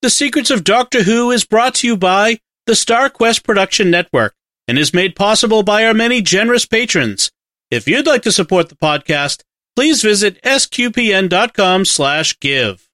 [0.00, 4.36] The Secrets of Doctor Who is brought to you by the StarQuest Production Network
[4.68, 7.32] and is made possible by our many generous patrons.
[7.68, 9.42] If you'd like to support the podcast,
[9.74, 12.88] please visit sqpn.com slash give.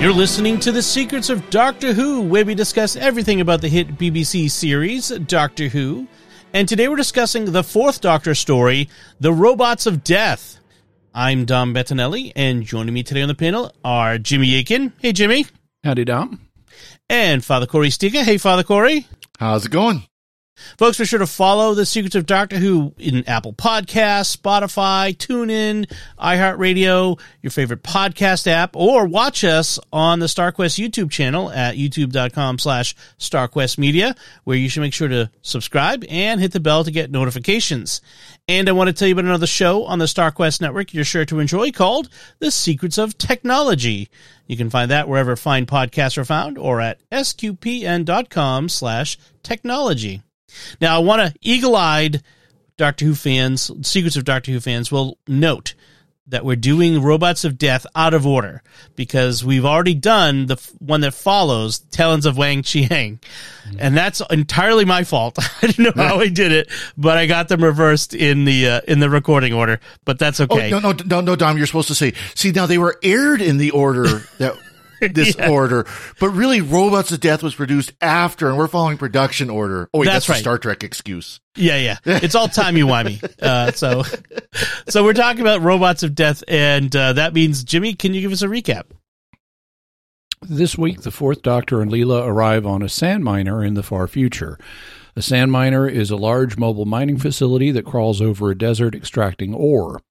[0.00, 3.98] You're listening to The Secrets of Doctor Who, where we discuss everything about the hit
[3.98, 6.08] BBC series, Doctor Who.
[6.54, 8.88] And today we're discussing the fourth Doctor story,
[9.20, 10.58] The Robots of Death.
[11.18, 14.92] I'm Dom Bettinelli, and joining me today on the panel are Jimmy Akin.
[15.00, 15.46] Hey, Jimmy.
[15.82, 16.46] Howdy, Dom.
[17.08, 18.22] And Father Cory Sticha.
[18.22, 19.06] Hey, Father Cory.
[19.40, 20.02] How's it going?
[20.78, 25.90] Folks, be sure to follow The Secrets of Doctor Who in Apple Podcasts, Spotify, TuneIn,
[26.18, 32.58] iHeartRadio, your favorite podcast app, or watch us on the StarQuest YouTube channel at youtube.com
[32.58, 36.90] slash StarQuest Media, where you should make sure to subscribe and hit the bell to
[36.90, 38.00] get notifications.
[38.48, 41.24] And I want to tell you about another show on the StarQuest Network you're sure
[41.24, 44.08] to enjoy called The Secrets of Technology.
[44.46, 50.22] You can find that wherever fine podcasts are found or at sqpn.com slash technology.
[50.80, 52.22] Now, I want to eagle-eyed
[52.76, 55.74] Doctor Who fans, Secrets of Doctor Who fans will note
[56.28, 58.62] that we're doing Robots of Death out of order
[58.96, 63.20] because we've already done the f- one that follows Talons of Weng-Chiang.
[63.78, 65.38] And that's entirely my fault.
[65.62, 68.80] I didn't know how I did it, but I got them reversed in the uh,
[68.86, 70.72] in the recording order, but that's okay.
[70.72, 73.40] Oh, no, no, no, no, Dom, you're supposed to say, see, now they were aired
[73.40, 74.04] in the order
[74.38, 74.56] that
[75.12, 75.50] this Yeah.
[75.50, 75.86] order,
[76.20, 79.88] but really Robots of Death was produced after and we're following production order.
[79.92, 80.40] Oh, wait, That's that's, the right.
[80.40, 81.40] Star Trek excuse.
[81.54, 81.98] Yeah, yeah.
[82.04, 83.22] It's all timey-wimey.
[83.46, 84.02] Uh, so,
[84.88, 88.32] so we're talking about Robots of Death, and uh, that means, Jimmy, can you give
[88.32, 88.84] us a recap?
[90.42, 94.06] This week, the Fourth Doctor and Leela arrive on a sand miner in the far
[94.06, 94.58] future.
[95.18, 99.54] A sand miner is a large mobile mining facility that crawls over a desert extracting
[99.54, 100.02] ore.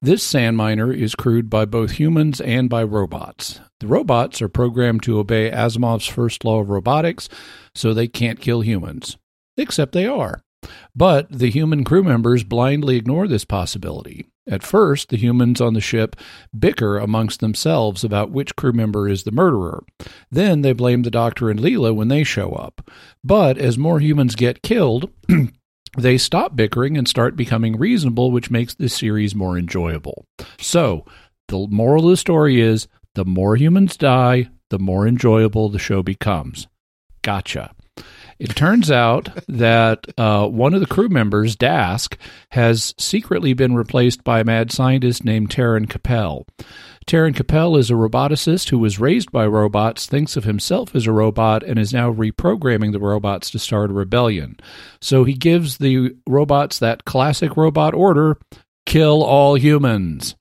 [0.00, 3.58] This sand miner is crewed by both humans and by robots.
[3.80, 7.28] The robots are programmed to obey Asimov's first law of robotics,
[7.74, 9.18] so they can't kill humans.
[9.56, 10.44] Except they are.
[10.94, 14.26] But the human crew members blindly ignore this possibility.
[14.46, 16.16] At first, the humans on the ship
[16.56, 19.84] bicker amongst themselves about which crew member is the murderer.
[20.30, 22.90] Then they blame the Doctor and Leela when they show up.
[23.22, 25.10] But as more humans get killed,
[25.96, 30.26] they stop bickering and start becoming reasonable, which makes this series more enjoyable.
[30.58, 31.06] So,
[31.48, 36.02] the moral of the story is the more humans die, the more enjoyable the show
[36.02, 36.66] becomes.
[37.22, 37.74] Gotcha.
[38.38, 42.16] It turns out that uh, one of the crew members, Dask,
[42.50, 46.46] has secretly been replaced by a mad scientist named Taren Capel.
[47.06, 51.12] Taren Capel is a roboticist who was raised by robots, thinks of himself as a
[51.12, 54.56] robot, and is now reprogramming the robots to start a rebellion.
[55.00, 58.38] So he gives the robots that classic robot order
[58.86, 60.36] kill all humans.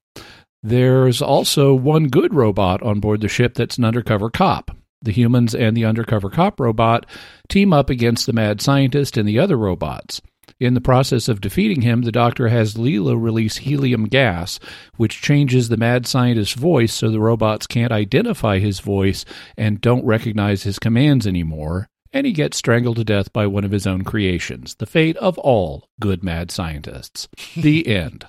[0.64, 4.72] There's also one good robot on board the ship that's an undercover cop.
[5.02, 7.06] The humans and the undercover cop robot
[7.50, 10.22] team up against the mad scientist and the other robots.
[10.60, 14.60] In the process of defeating him, the doctor has Leela release helium gas,
[14.96, 19.26] which changes the mad scientist's voice so the robots can't identify his voice
[19.58, 23.72] and don't recognize his commands anymore, and he gets strangled to death by one of
[23.72, 24.76] his own creations.
[24.76, 27.28] The fate of all good mad scientists.
[27.56, 28.26] The end.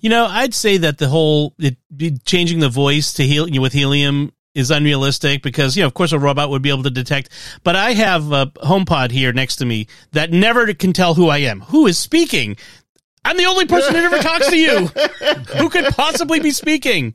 [0.00, 1.76] You know, I'd say that the whole it,
[2.24, 6.18] changing the voice to hel- with helium is unrealistic because you know, of course, a
[6.18, 7.30] robot would be able to detect.
[7.62, 11.38] But I have a HomePod here next to me that never can tell who I
[11.38, 11.60] am.
[11.60, 12.56] Who is speaking?
[13.24, 14.86] I'm the only person that ever talks to you.
[15.58, 17.14] Who could possibly be speaking?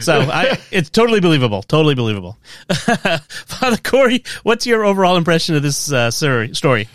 [0.00, 1.62] So I, it's totally believable.
[1.62, 2.36] Totally believable.
[2.68, 6.54] Father Cory, what's your overall impression of this uh, story?
[6.54, 6.88] story?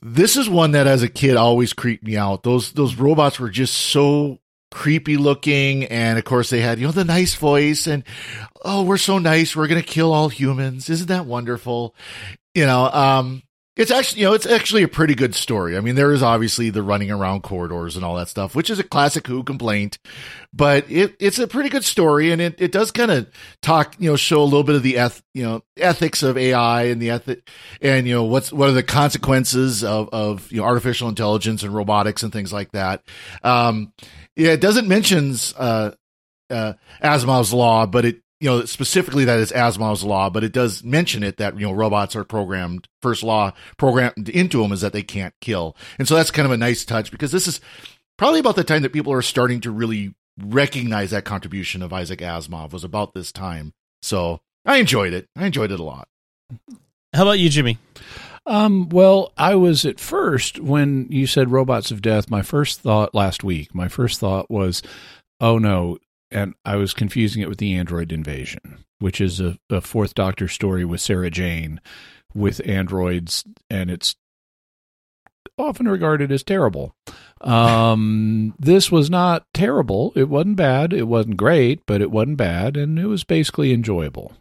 [0.00, 2.42] This is one that as a kid always creeped me out.
[2.42, 4.38] Those those robots were just so
[4.72, 8.04] creepy looking and of course they had, you know, the nice voice and
[8.64, 10.90] oh, we're so nice, we're gonna kill all humans.
[10.90, 11.94] Isn't that wonderful?
[12.54, 13.42] You know, um
[13.74, 15.78] it's actually, you know, it's actually a pretty good story.
[15.78, 18.78] I mean, there is obviously the running around corridors and all that stuff, which is
[18.78, 19.98] a classic Who complaint,
[20.52, 23.30] but it, it's a pretty good story and it, it does kind of
[23.62, 26.84] talk, you know, show a little bit of the eth, you know, ethics of AI
[26.84, 27.48] and the ethic
[27.80, 31.74] and, you know, what's, what are the consequences of, of, you know, artificial intelligence and
[31.74, 33.02] robotics and things like that.
[33.42, 33.94] Um,
[34.36, 35.92] yeah, it doesn't mentions, uh,
[36.50, 40.82] uh, Asimov's law, but it, you know, specifically that it's Asimov's law, but it does
[40.82, 44.92] mention it that, you know, robots are programmed, first law programmed into them is that
[44.92, 45.76] they can't kill.
[45.98, 47.60] And so that's kind of a nice touch because this is
[48.18, 52.18] probably about the time that people are starting to really recognize that contribution of Isaac
[52.18, 53.74] Asimov was about this time.
[54.02, 55.28] So I enjoyed it.
[55.36, 56.08] I enjoyed it a lot.
[57.14, 57.78] How about you, Jimmy?
[58.44, 63.14] Um, well, I was at first when you said robots of death, my first thought
[63.14, 64.82] last week, my first thought was,
[65.40, 65.98] oh no,
[66.30, 70.48] and I was confusing it with the Android Invasion, which is a, a Fourth Doctor
[70.48, 71.80] story with Sarah Jane
[72.34, 74.16] with androids, and it's
[75.58, 76.94] often regarded as terrible.
[77.40, 80.12] Um, this was not terrible.
[80.16, 80.92] It wasn't bad.
[80.92, 84.32] It wasn't great, but it wasn't bad, and it was basically enjoyable.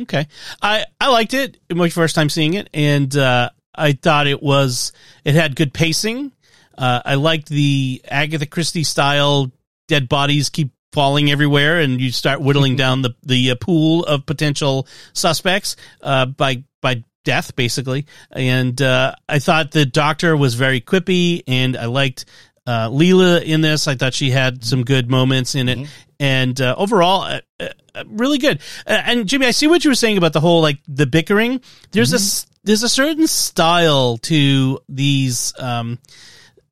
[0.00, 0.26] Okay,
[0.60, 1.58] I I liked it.
[1.68, 4.92] It was my first time seeing it, and uh, I thought it was
[5.24, 6.32] it had good pacing.
[6.76, 9.52] Uh, I liked the Agatha Christie style
[9.88, 14.24] dead bodies keep falling everywhere, and you start whittling down the the uh, pool of
[14.24, 18.06] potential suspects uh, by by death, basically.
[18.30, 22.24] And uh, I thought the Doctor was very quippy, and I liked
[22.66, 23.88] uh, Leela in this.
[23.88, 25.90] I thought she had some good moments in it, mm-hmm.
[26.20, 28.60] and uh, overall, uh, uh, really good.
[28.86, 31.60] Uh, and Jimmy, I see what you were saying about the whole like the bickering.
[31.90, 32.48] There's mm-hmm.
[32.48, 35.52] a there's a certain style to these.
[35.58, 35.98] Um,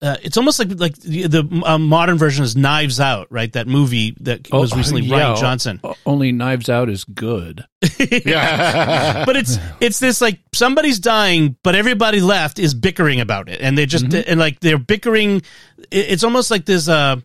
[0.02, 3.52] uh, it's almost like like the, the uh, modern version is Knives Out, right?
[3.52, 5.80] That movie that oh, was recently yeah, Rian Johnson.
[6.06, 7.66] Only Knives Out is good.
[7.98, 13.60] yeah, but it's it's this like somebody's dying, but everybody left is bickering about it,
[13.60, 14.30] and they just mm-hmm.
[14.30, 15.42] and like they're bickering.
[15.90, 16.88] It's almost like this.
[16.88, 17.16] Uh,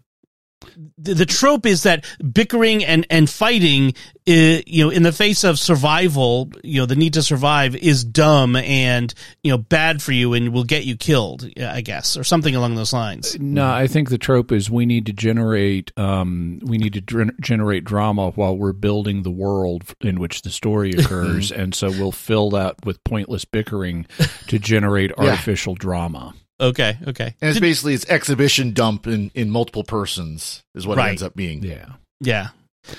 [0.98, 3.94] the, the trope is that bickering and and fighting,
[4.28, 8.04] uh, you know, in the face of survival, you know, the need to survive is
[8.04, 9.14] dumb and
[9.44, 11.50] you know bad for you and will get you killed.
[11.60, 13.38] I guess, or something along those lines.
[13.40, 17.40] No, I think the trope is we need to generate um, we need to dr-
[17.40, 22.12] generate drama while we're building the world in which the story occurs, and so we'll
[22.12, 24.06] fill that with pointless bickering
[24.48, 25.80] to generate artificial yeah.
[25.80, 26.34] drama.
[26.60, 27.36] Okay, okay.
[27.42, 31.08] And it's Did, basically it's exhibition dump in, in multiple persons is what right.
[31.08, 31.64] it ends up being.
[31.64, 31.88] Yeah.
[32.22, 32.50] Yeah.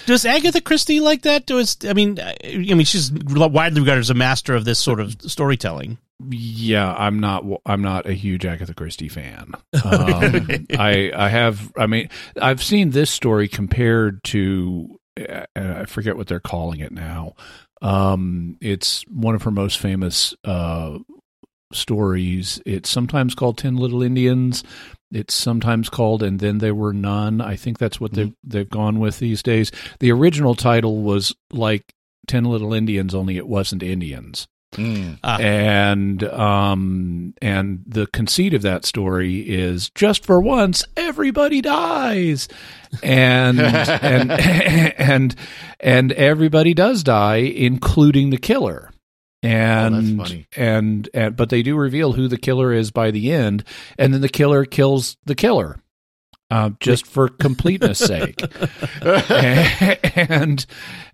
[0.07, 1.47] Does Agatha Christie like that?
[1.47, 5.17] Does I mean, I mean, she's widely regarded as a master of this sort of
[5.23, 5.99] storytelling.
[6.29, 7.45] Yeah, I'm not.
[7.67, 9.53] I'm not a huge Agatha Christie fan.
[9.85, 11.73] Um, I I have.
[11.77, 12.09] I mean,
[12.41, 14.99] I've seen this story compared to.
[15.19, 17.35] Uh, I forget what they're calling it now.
[17.83, 20.99] Um, it's one of her most famous uh,
[21.73, 22.61] stories.
[22.67, 24.63] It's sometimes called Ten Little Indians.
[25.13, 27.41] It's sometimes called And Then There Were None.
[27.41, 28.49] I think that's what they've mm-hmm.
[28.49, 29.71] they've gone with these days.
[30.01, 31.95] The original title was like
[32.27, 34.49] Ten Little Indians, only it wasn't Indians.
[34.73, 35.19] Mm.
[35.23, 35.39] Ah.
[35.39, 42.49] And um and the conceit of that story is just for once everybody dies.
[43.03, 44.31] And and
[44.99, 45.35] and
[45.81, 48.91] and everybody does die including the killer.
[49.45, 53.33] Oh, and, oh, and and but they do reveal who the killer is by the
[53.33, 53.65] end,
[53.99, 55.79] and then the killer kills the killer,
[56.51, 58.41] uh, just for completeness sake.
[60.17, 60.67] and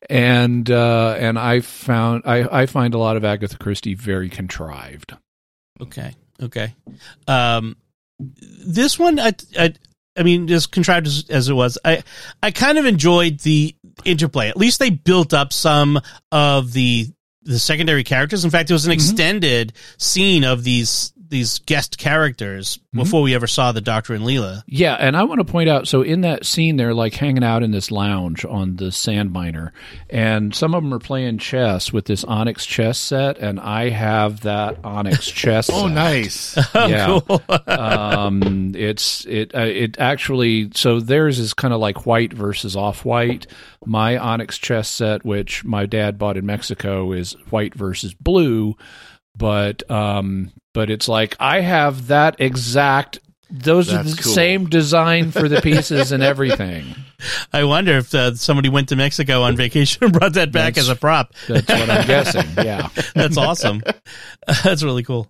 [0.08, 5.14] and uh, and I found I I find a lot of Agatha Christie very contrived.
[5.80, 6.74] Okay, okay.
[7.26, 7.76] Um,
[8.18, 9.74] this one I I.
[10.14, 12.04] I mean, as contrived as, as it was, I
[12.42, 14.50] I kind of enjoyed the interplay.
[14.50, 15.98] At least they built up some
[16.30, 17.08] of the
[17.44, 18.44] the secondary characters.
[18.44, 19.00] In fact, it was an mm-hmm.
[19.00, 22.98] extended scene of these these guest characters mm-hmm.
[22.98, 24.62] before we ever saw the Doctor and Leela.
[24.66, 27.62] Yeah, and I want to point out so in that scene they're like hanging out
[27.64, 29.72] in this lounge on the sand miner
[30.10, 34.42] and some of them are playing chess with this Onyx chess set and I have
[34.42, 35.94] that Onyx chess Oh set.
[35.94, 36.58] nice.
[36.74, 37.20] Oh, yeah.
[37.26, 37.42] Cool.
[37.66, 43.46] um it's it uh, it actually so theirs is kind of like white versus off-white.
[43.84, 48.76] My Onyx chess set which my dad bought in Mexico is white versus blue
[49.42, 53.18] but um but it's like I have that exact
[53.50, 54.32] those That's are the cool.
[54.32, 56.94] same design for the pieces and everything.
[57.52, 60.86] I wonder if uh, somebody went to Mexico on vacation and brought that back that's,
[60.86, 61.34] as a prop.
[61.48, 62.46] That's what I'm guessing.
[62.64, 63.82] Yeah, that's awesome.
[64.64, 65.28] that's really cool.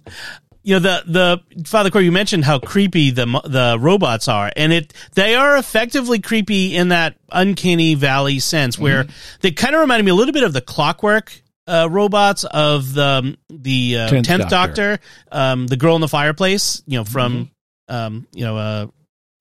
[0.63, 4.73] You know the the Father Cory, you mentioned how creepy the the robots are, and
[4.73, 9.37] it they are effectively creepy in that uncanny valley sense, where mm-hmm.
[9.41, 13.37] they kind of reminded me a little bit of the Clockwork uh, robots of the
[13.49, 14.99] the uh, tenth, Doctor, Doctor
[15.31, 17.51] um, the girl in the fireplace, you know, from
[17.89, 17.95] mm-hmm.
[17.95, 18.87] um, you know, uh,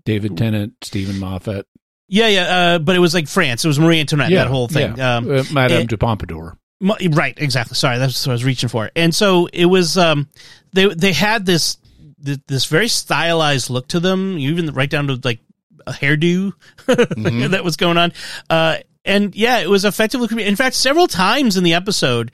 [0.05, 1.67] David Tennant, Steven Moffat.
[2.07, 3.63] Yeah, yeah, uh, but it was like France.
[3.63, 4.31] It was Marie Antoinette.
[4.31, 4.97] Yeah, that whole thing.
[4.97, 5.17] Yeah.
[5.17, 6.57] Um, uh, Madame de Pompadour.
[6.81, 7.75] Right, exactly.
[7.75, 8.91] Sorry, that's what I was reaching for.
[8.95, 9.97] And so it was.
[9.97, 10.27] Um,
[10.73, 11.77] they they had this
[12.17, 15.39] this very stylized look to them, even right down to like
[15.87, 16.53] a hairdo
[16.87, 17.51] mm-hmm.
[17.51, 18.13] that was going on.
[18.49, 20.45] Uh, and yeah, it was effectively creepy.
[20.45, 22.31] In fact, several times in the episode,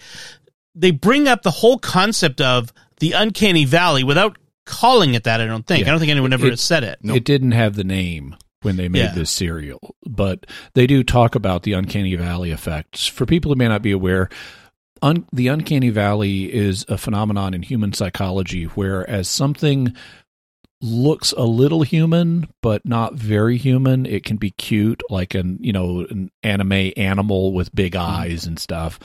[0.75, 5.41] they bring up the whole concept of the uncanny valley without calling it that.
[5.41, 5.81] I don't think.
[5.81, 5.87] Yeah.
[5.87, 6.99] I don't think anyone ever it, said it.
[7.01, 7.17] Nope.
[7.17, 9.13] It didn't have the name when they made yeah.
[9.13, 13.07] this serial, but they do talk about the uncanny valley effects.
[13.07, 14.29] For people who may not be aware,
[15.01, 19.95] un- the uncanny valley is a phenomenon in human psychology where as something
[20.81, 24.05] looks a little human, but not very human.
[24.05, 28.59] It can be cute, like an you know an anime animal with big eyes and
[28.59, 28.99] stuff.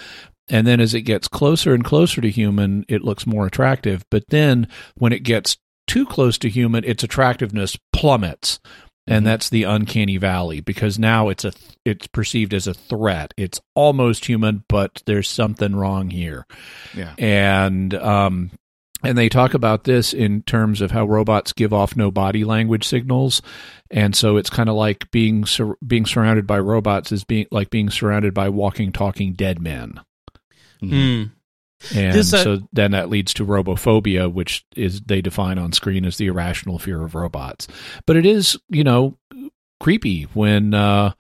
[0.49, 4.05] And then as it gets closer and closer to human, it looks more attractive.
[4.11, 8.61] But then when it gets too close to human, its attractiveness plummets.
[9.09, 11.53] And that's the uncanny valley because now it's a
[11.85, 13.35] it's perceived as a threat.
[13.37, 16.47] It's almost human, but there's something wrong here.
[16.95, 17.15] Yeah.
[17.19, 18.53] And um
[19.03, 22.87] and they talk about this in terms of how robots give off no body language
[22.87, 23.43] signals.
[23.91, 27.71] And so it's kind of like being sur- being surrounded by robots is being like
[27.71, 30.01] being surrounded by walking talking dead men.
[30.81, 31.25] Hmm.
[31.95, 36.05] and This, uh, so then that leads to robophobia which is they define on screen
[36.05, 37.69] as the irrational fear of robots.
[38.07, 39.19] But it is you know
[39.81, 41.13] creepy when uh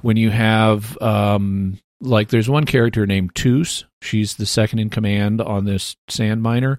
[0.00, 3.84] when you have um like there's one character named Toos.
[4.02, 6.78] She's the second in command on this sand miner.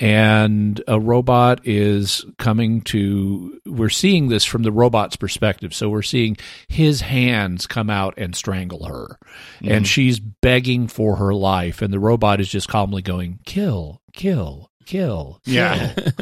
[0.00, 5.74] And a robot is coming to we're seeing this from the robot's perspective.
[5.74, 6.36] So we're seeing
[6.68, 9.18] his hands come out and strangle her.
[9.60, 9.84] And mm-hmm.
[9.84, 11.82] she's begging for her life.
[11.82, 15.40] And the robot is just calmly going, kill, kill, kill.
[15.44, 15.92] Yeah.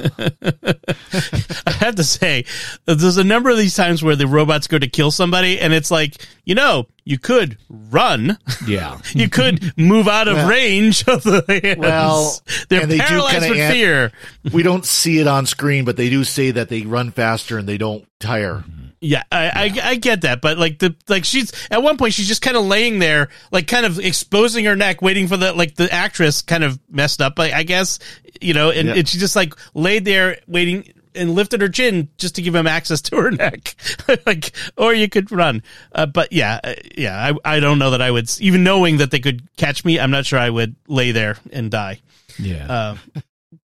[1.67, 2.45] I have to say,
[2.85, 5.91] there's a number of these times where the robots go to kill somebody, and it's
[5.91, 8.99] like, you know, you could run, Yeah.
[9.15, 11.79] you could move out of Well- range of the hands.
[11.79, 14.13] Well, they're and they paralyzed kinda with an- fear.
[14.53, 17.69] we don't see it on screen, but they do say that they run faster and
[17.69, 18.65] they don't tire.
[19.01, 22.27] Yeah, I, I I get that, but like the like she's at one point she's
[22.29, 25.75] just kind of laying there, like kind of exposing her neck, waiting for the like
[25.75, 27.99] the actress kind of messed up, I, I guess,
[28.41, 28.95] you know, and, Yeah.
[28.95, 32.67] and she just like laid there waiting and lifted her chin just to give him
[32.67, 33.75] access to her neck,
[34.27, 35.63] like or you could run,
[35.93, 39.11] uh, but yeah, uh, yeah, I I don't know that I would even knowing that
[39.11, 42.01] they could catch me, I'm not sure I would lay there and die.
[42.39, 42.67] Yeah.
[42.67, 43.21] Uh,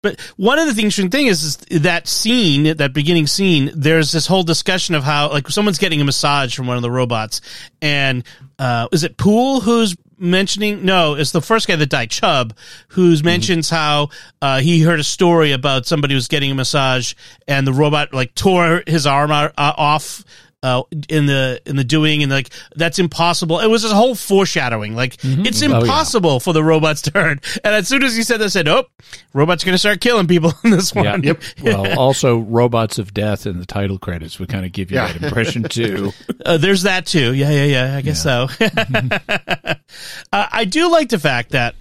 [0.02, 3.72] but one of the interesting thing is, is that scene, that beginning scene.
[3.76, 6.92] There's this whole discussion of how, like, someone's getting a massage from one of the
[6.92, 7.42] robots,
[7.82, 8.24] and
[8.58, 10.86] uh, is it Poul who's mentioning?
[10.86, 12.56] No, it's the first guy that died, Chub,
[12.90, 14.10] who's mentions how
[14.42, 17.14] uh, he heard a story about somebody who's getting a massage,
[17.48, 20.24] and the robot like tore his arm out, uh, off
[20.62, 23.60] uh, in the in the doing, and like that's impossible.
[23.60, 24.94] It was this whole foreshadowing.
[24.96, 25.80] Like it's Oh, yeah.
[25.80, 27.60] impossible for the robots to hurt.
[27.64, 28.86] And as soon as he said that, I said, "Oh,
[29.34, 31.18] robots are going to start killing people in this one." Yeah.
[31.24, 31.44] Yep.
[31.64, 35.12] Well, also robots of death in the title credits would kind of give you Yeah.
[35.14, 36.12] that impression too.
[36.46, 37.34] Uh, there's that too.
[37.34, 37.96] Yeah, yeah, yeah.
[37.98, 38.48] I guess so.
[38.60, 39.76] uh,
[40.32, 41.76] I do like the fact that.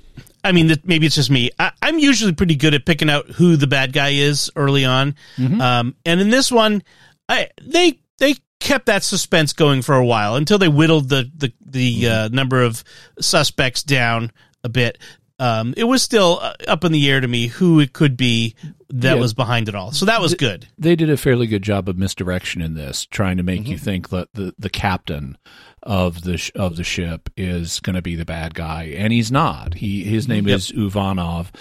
[0.44, 1.50] I mean, maybe it's just me.
[1.58, 5.16] I, I'm usually pretty good at picking out who the bad guy is early on,
[5.60, 6.84] um, and in this one,
[7.28, 8.36] I they they
[8.68, 12.62] kept that suspense going for a while until they whittled the the the uh, number
[12.62, 12.84] of
[13.20, 14.30] suspects down
[14.64, 14.98] a bit.
[15.40, 18.56] Um, it was still uh, up in the air to me who it could be
[18.90, 19.20] that Yeah.
[19.20, 19.92] was behind it all.
[19.92, 20.66] So that was good.
[20.78, 24.08] they did a fairly good job of misdirection in this, trying to make you think
[24.08, 25.38] that the, the captain
[25.84, 29.30] of the sh- of the ship is going to be the bad guy, and he's
[29.30, 29.74] not.
[29.74, 31.52] He his name is Uvanov,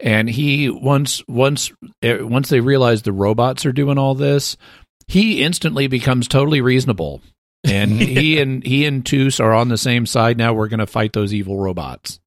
[0.00, 1.70] and he once once
[2.02, 4.56] eh, once they realize the robots are doing all this,
[5.10, 7.20] he instantly becomes totally reasonable,
[7.64, 10.52] and he and he and Toos are on the same side now.
[10.54, 12.20] We're going to fight those evil robots.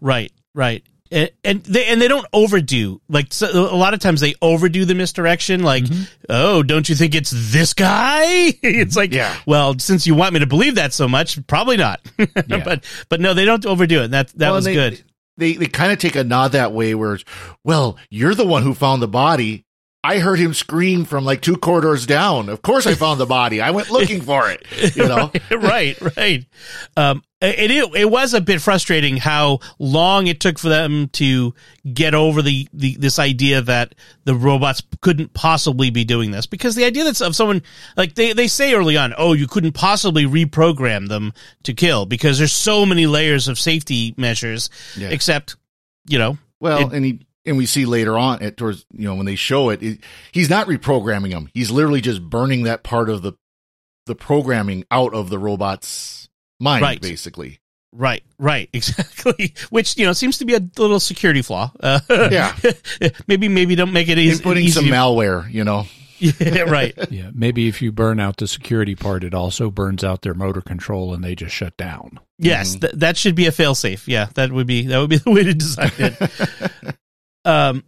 [0.00, 0.84] Right, right.
[1.12, 4.84] And, and they and they don't overdo like so, a lot of times they overdo
[4.84, 6.04] the misdirection like mm-hmm.
[6.28, 8.22] oh don't you think it's this guy
[8.62, 9.36] it's like Yeah.
[9.44, 12.00] well since you want me to believe that so much probably not
[12.46, 12.62] yeah.
[12.64, 15.02] but but no they don't overdo it that that Well, was they, good
[15.36, 17.24] They they kind of take a nod that way, where it's,
[17.64, 19.64] well, you're the one who found the body.
[20.02, 22.48] I heard him scream from like two corridors down.
[22.48, 23.60] Of course, I found the body.
[23.60, 24.64] I went looking for it.
[24.96, 26.46] You know, right, right.
[26.96, 31.54] Um, it, it it was a bit frustrating how long it took for them to
[31.92, 36.74] get over the, the this idea that the robots couldn't possibly be doing this because
[36.76, 37.62] the idea that's of someone
[37.96, 42.38] like they they say early on, oh, you couldn't possibly reprogram them to kill because
[42.38, 44.70] there's so many layers of safety measures.
[44.96, 45.08] Yeah.
[45.10, 45.56] Except,
[46.08, 49.14] you know, Well, It- and he and we see later on at towards you know
[49.14, 50.00] when they show it, it,
[50.32, 51.48] he's not reprogramming them.
[51.54, 53.32] He's literally just burning that part of the
[54.06, 56.28] the programming out of the robot's
[56.58, 57.00] mind, Right.
[57.00, 57.60] basically.
[57.92, 59.54] Right, right, exactly.
[59.70, 61.72] Which you know seems to be a little security flaw.
[61.80, 62.56] Uh, Yeah.
[63.26, 64.42] maybe maybe don't make it easy.
[64.42, 65.86] Inputting some malware, you know.
[66.20, 66.94] yeah, right.
[67.10, 70.60] Yeah, maybe if you burn out the security part, it also burns out their motor
[70.60, 72.20] control, and they just shut down.
[72.38, 74.06] Yes, th- that should be a failsafe.
[74.06, 76.96] Yeah, that would be that would be the way to design it.
[77.44, 77.84] Um,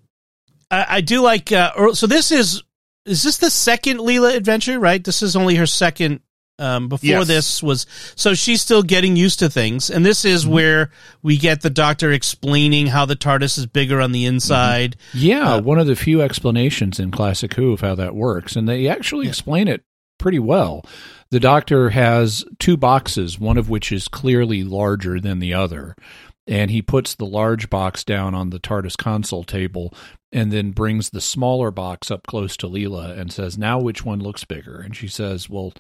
[0.71, 1.53] I, I do like.
[1.53, 2.63] Uh, so this is
[3.07, 4.79] is this the second Leela adventure?
[4.79, 5.03] Right.
[5.03, 6.21] This is only her second
[6.59, 7.27] Um, before Yes.
[7.27, 10.53] this was so she's still getting used to things, and this is Mm-hmm.
[10.55, 10.91] where
[11.23, 14.97] we get the Doctor explaining how the TARDIS is bigger on the inside.
[15.13, 18.87] Yeah, one of the few explanations in Classic Who of how that works, and they
[18.87, 19.83] actually explain it
[20.19, 20.85] pretty well.
[21.31, 25.97] The Doctor has two boxes, one of which is clearly larger than the other,
[26.47, 29.95] and he puts the large box down on the TARDIS console table,
[30.33, 34.21] and then brings the smaller box up close to Leela and says, "Now, which one
[34.21, 35.73] looks bigger?" And she says, "Well."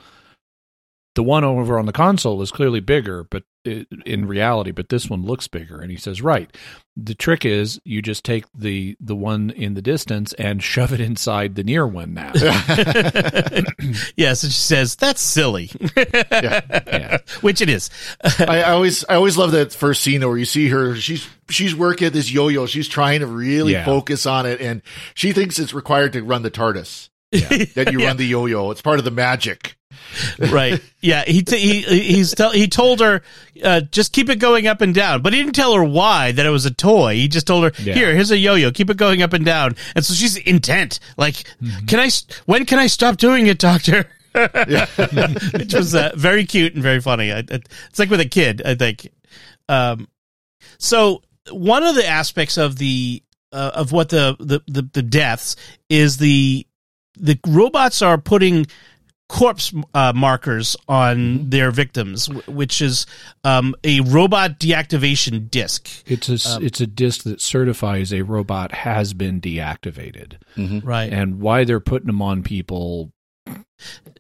[1.15, 5.11] The one over on the console is clearly bigger, but it, in reality, but this
[5.11, 5.79] one looks bigger.
[5.81, 6.51] And he says, "Right,
[6.97, 11.01] the trick is you just take the the one in the distance and shove it
[11.01, 12.33] inside the near one now.
[14.17, 17.19] yes, and she says that's silly, Yeah.
[17.41, 17.91] which it is.
[18.25, 20.97] I, I always I always love that first scene where you see her.
[20.97, 22.67] She's she's working at this yo-yo.
[22.67, 23.85] She's trying to really Yeah.
[23.85, 24.83] focus on it, and
[25.15, 27.11] she thinks it's required to run the TARDIS.
[27.75, 28.07] That you Yeah.
[28.09, 28.71] run the yo-yo.
[28.71, 29.77] It's part of the magic.
[30.39, 30.81] right.
[31.01, 31.25] Yeah.
[31.27, 33.23] He t- he he's tell he told her
[33.65, 36.45] uh, just keep it going up and down, but he didn't tell her why that
[36.45, 37.15] it was a toy.
[37.15, 37.95] He just told her Yeah.
[37.95, 40.99] here, here's a yo-yo, keep it going up and down, and so she's intent.
[41.17, 41.87] Like, Mm-hmm.
[41.87, 42.11] can I?
[42.47, 44.07] When can I stop doing it, Doctor?
[44.35, 47.33] Which was uh, very cute and very funny.
[47.33, 47.45] I, I-
[47.89, 49.09] it's like with a kid, I think.
[49.69, 50.09] Um,
[50.79, 53.23] so one of the aspects of the
[53.53, 55.57] uh, of what the, the the the deaths
[55.89, 56.67] is the
[57.17, 58.67] the robots are putting
[59.29, 63.07] corpse uh, markers on their victims, which is
[63.45, 65.89] um, a robot deactivation disc.
[66.07, 70.35] It's a s- it's a disc that certifies a robot has been deactivated,
[70.85, 71.11] Right.
[71.13, 73.13] and why they're putting them on people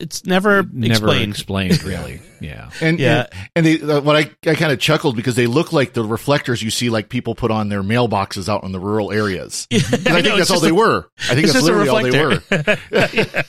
[0.01, 1.31] It's never, never explained.
[1.31, 2.21] explained really.
[2.41, 3.27] Yeah, And Yeah.
[3.55, 6.03] and, and they uh, what I I kind of chuckled because they look like the
[6.03, 9.69] reflectors you see like people put on their mailboxes out in the rural areas.
[9.73, 11.09] 'Cause I, I think know, that's all just they a- were.
[11.31, 12.43] I think it's that's just a literally all they were.
[12.91, 13.45] reflector.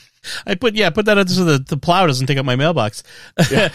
[0.46, 3.02] I put yeah, put that up so the, the plow doesn't take up my mailbox.
[3.38, 3.70] to,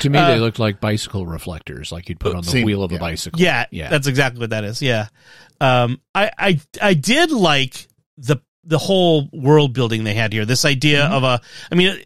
[0.00, 2.90] to me they looked like bicycle reflectors, like you'd put on the Same, wheel of
[2.90, 2.96] yeah.
[2.98, 3.40] a bicycle.
[3.40, 3.88] Yeah, yeah.
[3.88, 4.82] that's exactly what that is.
[4.82, 5.06] Yeah,
[5.60, 7.86] um, I I I did like
[8.18, 10.44] the the whole world building they had here.
[10.44, 11.14] This idea Mm-hmm.
[11.14, 11.40] of a,
[11.70, 11.96] I mean.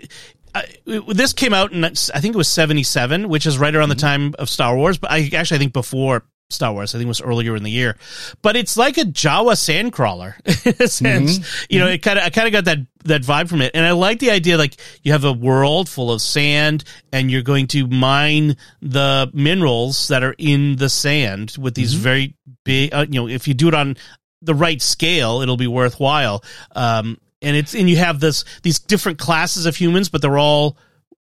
[0.57, 0.67] I,
[1.09, 3.97] this came out in I think it was seventy seven, which is right around the
[3.97, 4.07] Mm-hmm.
[4.31, 4.99] time of Star Wars.
[4.99, 6.95] But I actually I think before Star Wars.
[6.95, 7.97] I think it was earlier in the year.
[8.41, 10.35] But it's like a Jawa sandcrawler
[10.67, 11.39] in a sense.
[11.41, 11.65] Mm-hmm.
[11.71, 13.85] You know, it kind of I kind of got that that vibe from it, and
[13.85, 17.67] I like the idea like you have a world full of sand, and you're going
[17.69, 21.83] to mine the minerals that are in the sand with Mm-hmm.
[21.83, 22.95] these very big.
[22.95, 23.97] Uh, you know, if you do it on
[24.45, 26.45] the right scale, it'll be worthwhile.
[26.75, 30.77] Um, and it's and you have this these different classes of humans, but they're all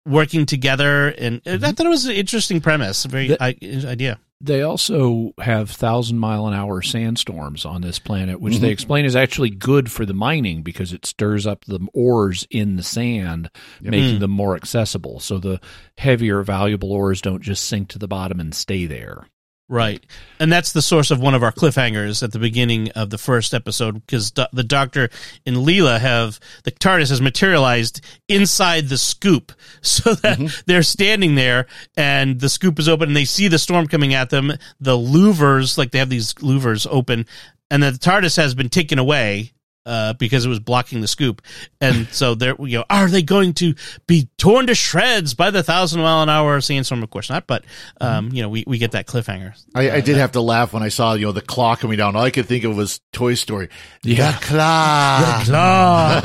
[0.06, 1.64] working together, and I mm-hmm.
[1.64, 3.56] thought it was an interesting premise, a very The- I,
[3.88, 4.20] idea.
[4.42, 8.74] They also have thousand mile an hour sandstorms on this planet, which they mm-hmm.
[8.74, 12.84] explain is actually good for the mining because it stirs up the ores in the
[12.84, 13.50] sand,
[13.80, 14.20] making mm.
[14.20, 15.22] them more accessible.
[15.22, 15.62] So the
[15.98, 19.28] heavier, valuable ores don't just sink to the bottom and stay there.
[19.70, 20.06] Right.
[20.40, 23.54] And that's the source of one of our cliffhangers at the beginning of the first
[23.54, 25.10] episode because do- the doctor
[25.46, 30.62] and Leela have the TARDIS has materialized inside the scoop so that mm-hmm.
[30.66, 34.30] they're standing there and the scoop is open and they see the storm coming at
[34.30, 34.52] them.
[34.82, 37.26] The louvers, like they have these louvers open,
[37.72, 39.54] and the TARDIS has been taken away.
[39.86, 41.42] Uh, because it was blocking the scoop,
[41.82, 43.76] and so there, you know, are they going to
[44.08, 47.04] be torn to shreds by the thousand mile an hour sandstorm?
[47.04, 47.66] Of course not, but
[48.00, 49.62] um, you know, we, we get that cliffhanger.
[49.76, 52.16] I, I did have to laugh when I saw you know the claw coming down.
[52.16, 53.70] All I could think of was Toy Story.
[54.04, 54.32] Yeah.
[54.32, 55.42] The claw.
[55.46, 56.22] claw.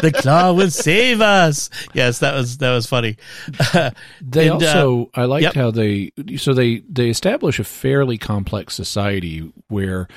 [0.00, 1.70] the claw will save us.
[1.94, 3.16] Yes, that was that was funny.
[4.20, 5.54] They And, uh, also, I liked yep.
[5.54, 10.08] how they, so they they establish a fairly complex society where,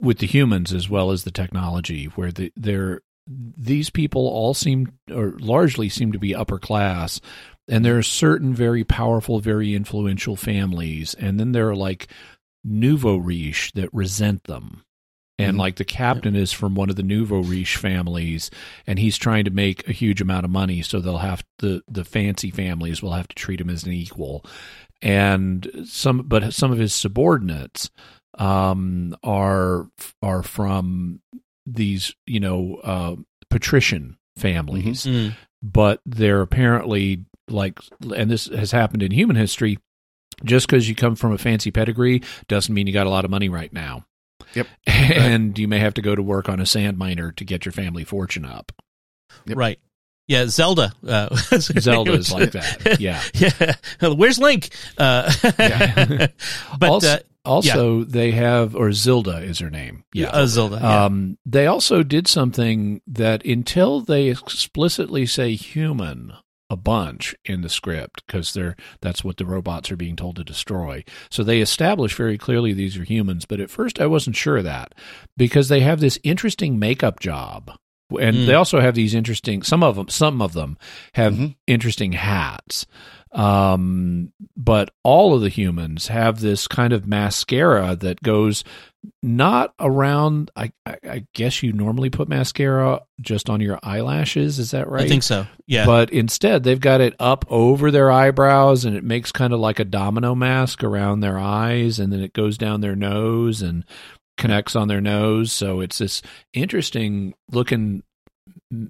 [0.00, 4.90] with the humans as well as the technology, where the, they're these people all seem
[5.10, 7.20] or largely seem to be upper class,
[7.68, 12.08] and there are certain very powerful, very influential families, and then there are like
[12.64, 14.82] nouveau riche that resent them.
[15.40, 15.60] And Mhm.
[15.60, 18.50] like the captain is from one of the nouveau riche families,
[18.88, 22.04] and he's trying to make a huge amount of money, so they'll have the the
[22.04, 24.44] fancy families will have to treat him as an equal.
[25.00, 27.88] And some, but some of his subordinates
[28.38, 29.88] um, are
[30.22, 31.20] are from
[31.66, 33.16] these, you know, uh,
[33.50, 35.34] patrician families, Mm.
[35.62, 37.78] but they're apparently like,
[38.14, 39.78] and this has happened in human history.
[40.44, 43.30] Just because you come from a fancy pedigree doesn't mean you got a lot of
[43.30, 44.04] money right now.
[44.54, 44.66] Yep.
[44.86, 47.72] And you may have to go to work on a sand miner to get your
[47.72, 48.70] family fortune up.
[49.46, 49.56] Yep.
[49.56, 49.80] Right.
[50.28, 50.92] Yeah, Zelda.
[51.06, 52.98] Uh, Zelda is like that.
[53.00, 53.22] Yeah.
[53.34, 53.74] yeah.
[54.14, 54.68] Where's Link?
[54.96, 55.32] Uh,
[56.78, 60.04] but also, uh, also they have, or Zilda is her name.
[60.12, 60.28] Yeah.
[60.28, 60.78] uh, Zelda.
[60.80, 61.04] yeah.
[61.04, 66.34] Um, they also did something that until they explicitly say human,
[66.70, 70.44] a bunch in the script because they're that's what the robots are being told to
[70.44, 71.02] destroy.
[71.30, 74.64] So they establish very clearly these are humans, but at first I wasn't sure of
[74.64, 74.94] that
[75.36, 77.72] because they have this interesting makeup job.
[78.10, 78.46] And Mm.
[78.46, 80.78] they also have these interesting some of them some of them
[81.14, 81.54] have Mhm.
[81.66, 82.86] interesting hats.
[83.32, 88.64] Um but all of the humans have this kind of mascara that goes
[89.22, 94.70] not around I, I I guess you normally put mascara just on your eyelashes, is
[94.70, 95.04] that right?
[95.04, 95.46] I think so.
[95.66, 95.84] Yeah.
[95.86, 99.78] But instead, they've got it up over their eyebrows, and it makes kind of like
[99.78, 103.84] a domino mask around their eyes, and then it goes down their nose and
[104.38, 105.52] connects on their nose.
[105.52, 106.22] So it's this
[106.54, 108.02] interesting looking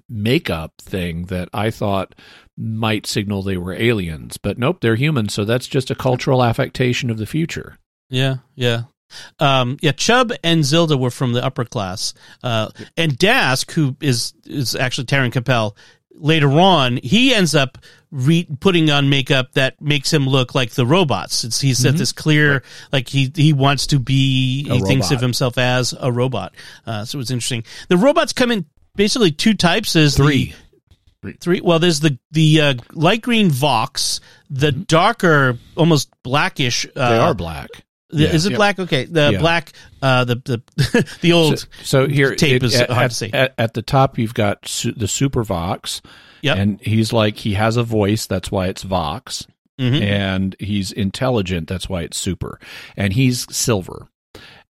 [0.09, 2.15] makeup thing that I thought
[2.57, 5.33] might signal they were aliens, but nope, they're humans.
[5.33, 7.77] So that's just a cultural affectation of the future.
[8.09, 8.83] Yeah, yeah.
[9.39, 12.13] Um, yeah, Chub and Zilda were from the upper class.
[12.43, 15.75] Uh, and Dask, who is, is actually Taren Capel,
[16.19, 17.77] later on, he ends up
[18.11, 21.43] re- putting on makeup that makes him look like the robots.
[21.43, 25.21] It's, he's got this clear, like he, he wants to be, A he thinks of
[25.21, 26.53] himself as a robot.
[26.85, 27.63] Uh, so it's interesting.
[27.87, 29.93] The robots come in basically two types.
[29.93, 30.55] There's the- Three.
[31.41, 31.59] Three.
[31.59, 36.85] Well, there's the the uh, light green Vox, the darker, almost blackish.
[36.95, 37.67] Uh, They are black.
[38.11, 38.29] Yeah.
[38.29, 38.57] Is it Yep.
[38.57, 38.79] black?
[38.79, 39.39] Okay, the Yeah.
[39.39, 41.59] black, uh, the the the old.
[41.59, 43.29] So, so here, tape is at, hard at, to see.
[43.33, 46.01] At, at the top, you've got su- the Super Vox,
[46.41, 46.57] Yep.
[46.57, 48.25] and he's like he has a voice.
[48.25, 49.45] That's why it's Vox,
[49.79, 50.01] Mhm.
[50.01, 51.67] and he's intelligent.
[51.67, 52.59] That's why it's Super,
[52.97, 54.07] and he's silver.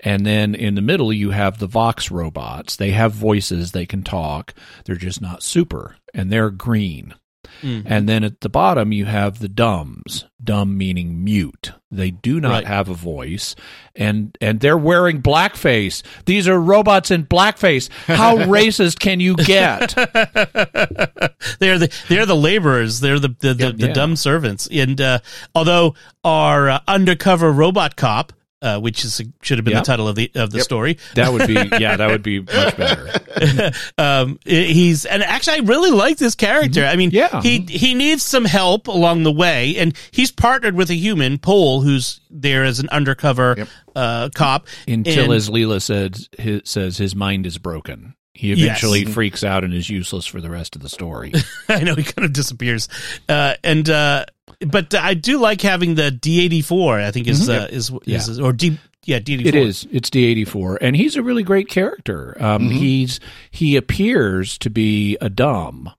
[0.01, 2.77] And then in the middle, you have the Vox robots.
[2.77, 3.71] They have voices.
[3.73, 4.53] They can talk.
[4.85, 7.13] They're just not super, and they're green.
[7.61, 7.83] Mm.
[7.85, 10.25] And then at the bottom, you have the dumbs.
[10.43, 11.71] Dumb meaning mute.
[11.91, 12.67] They do not Right.
[12.67, 13.55] have a voice,
[13.95, 16.01] and and they're wearing blackface.
[16.25, 17.89] These are robots in blackface.
[18.07, 19.93] How racist can you get?
[21.59, 22.99] they're the they're the laborers.
[22.99, 23.93] They're the the, the, the Yeah.
[23.93, 24.67] dumb servants.
[24.71, 25.19] And uh,
[25.55, 29.83] although our uh, undercover robot cop, uh, which is should have been Yep.
[29.83, 30.63] the title of the of the Yep.
[30.65, 31.95] story, That would be yeah.
[31.97, 33.71] That would be much better.
[33.97, 36.85] um, he's and actually I really like this character.
[36.85, 37.41] I mean, Yeah.
[37.41, 41.81] he he needs some help along the way, and he's partnered with a human, Poul,
[41.81, 43.67] who's there as an undercover Yep.
[43.95, 44.67] uh, cop.
[44.87, 48.13] Until, And- as Leela said, his, says his mind is broken.
[48.33, 48.59] He Yes.
[48.59, 51.33] eventually freaks out and is useless for the rest of the story.
[51.69, 52.87] I know he kind of disappears,
[53.27, 54.25] uh, and uh,
[54.67, 56.99] but I do like having the D eighty four.
[56.99, 59.61] I think is uh, is, is or D yeah D eighty four.
[59.61, 59.87] It is.
[59.91, 62.35] It's D eighty four, and he's a really great character.
[62.39, 63.19] Um, He's
[63.51, 65.91] he appears to be a dumb,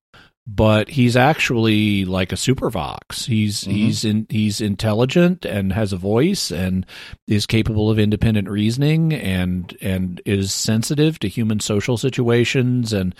[0.46, 3.26] but he's actually like a super vox.
[3.26, 3.70] He's mm-hmm.
[3.70, 6.86] he's in, he's intelligent and has a voice and
[7.28, 13.14] is capable of independent reasoning and and is sensitive to human social situations and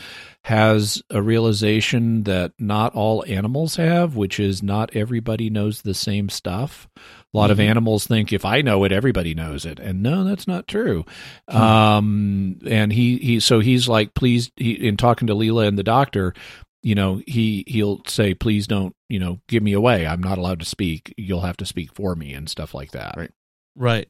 [0.44, 6.30] has a realization that not all animals have, which is not everybody knows the same
[6.30, 6.88] stuff.
[7.32, 7.70] A lot of mm-hmm.
[7.70, 11.04] animals think if I know it, everybody knows it, and no, that's not true.
[11.48, 11.56] Hmm.
[11.56, 15.84] Um, and he he so he's like, please, he, in talking to Leela and the
[15.84, 16.34] doctor,
[16.82, 20.06] you know, he he'll say, please don't, you know, give me away.
[20.06, 21.12] I'm not allowed to speak.
[21.16, 23.14] You'll have to speak for me and stuff like that.
[23.16, 23.30] Right.
[23.76, 24.08] Right.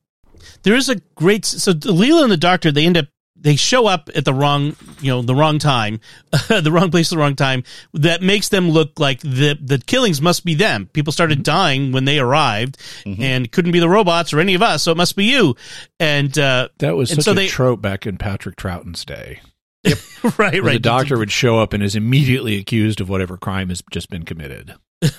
[0.63, 3.07] There is a great so Leela and the doctor they end up
[3.43, 5.99] they show up at the wrong you know the wrong time
[6.49, 7.63] the wrong place at the wrong time
[7.95, 12.05] that makes them look like the the killings must be them people started dying when
[12.05, 15.17] they arrived and it couldn't be the robots or any of us so it must
[15.17, 15.55] be you
[15.99, 19.41] and uh That was And such so a they- trope back in Patrick Troughton's day.
[20.39, 23.83] right right the doctor would show up and is immediately accused of whatever crime has
[23.91, 24.75] just been committed.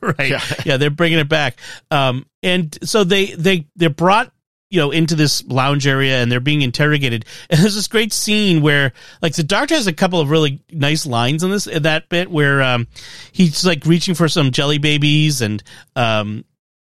[0.00, 0.30] right.
[0.30, 0.40] Yeah.
[0.64, 0.76] Yeah.
[0.76, 1.58] they're bringing it back.
[1.90, 4.32] Um, and so they they they're brought
[4.70, 7.24] you know into this lounge area and they're being interrogated.
[7.50, 8.92] And there's this great scene where
[9.22, 12.30] like the doctor has a couple of really nice lines in this in that bit
[12.30, 12.86] where um
[13.32, 15.62] he's like reaching for some jelly babies and
[15.96, 16.44] um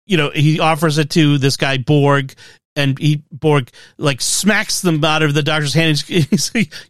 [0.06, 2.34] you know he offers it to this guy Borg.
[2.80, 6.02] And he Borg like smacks them out of the doctor's hand.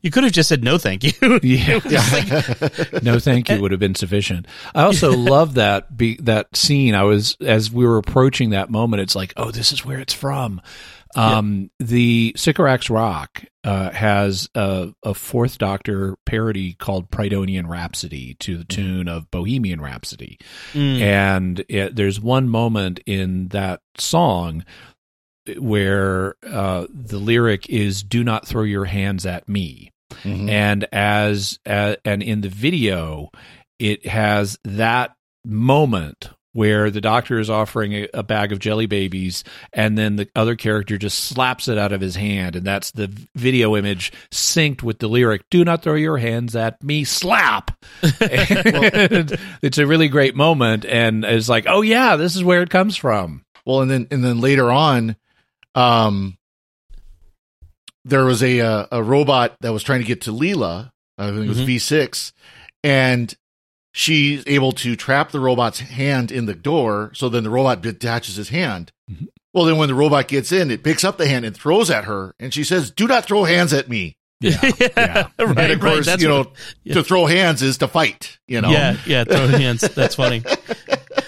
[0.03, 1.13] You could have just said no, thank you.
[1.43, 1.81] Yeah.
[2.13, 6.95] Like- no thank you would have been sufficient i also love that be that scene
[6.95, 10.13] i was as we were approaching that moment it's like oh this is where it's
[10.13, 10.61] from
[11.17, 18.57] um the sycorax rock uh has a, a fourth doctor parody called Prydonian Rhapsody to
[18.59, 20.39] the tune of Bohemian Rhapsody.
[20.73, 21.01] Mm.
[21.01, 24.65] And it, there's one moment in that song
[25.59, 29.91] where uh, the lyric is "Do not throw your hands at me,"
[30.25, 30.49] Mhm.
[30.51, 33.31] and as, and in the video,
[33.79, 35.13] it has that
[35.45, 40.29] moment where the doctor is offering a, a bag of jelly babies and then the
[40.35, 44.83] other character just slaps it out of his hand and that's the video image synced
[44.83, 47.71] with the lyric do not throw your hands at me slap.
[48.21, 52.71] And it's a really great moment and it's like oh yeah this is where it
[52.71, 53.43] comes from.
[53.65, 55.15] Well, and then and then later on,
[55.75, 56.37] um,
[58.05, 60.91] there was a uh, a robot that was trying to get to Leela.
[61.19, 61.67] I think it was Mhm.
[61.67, 62.33] V six,
[62.83, 63.35] and
[63.93, 67.11] she's able to trap the robot's hand in the door.
[67.15, 68.91] So then the robot detaches his hand.
[69.11, 69.27] Mhm.
[69.53, 72.05] Well, then when the robot gets in, it picks up the hand and throws at
[72.05, 75.81] her, and she says, "Do not throw hands at me." yeah yeah right, and of
[75.81, 76.53] course, That's you know, what-
[76.85, 76.95] yeah.
[76.95, 78.39] to throw hands is to fight.
[78.49, 79.83] You know, Yeah, yeah, throw hands.
[79.83, 80.43] That's funny.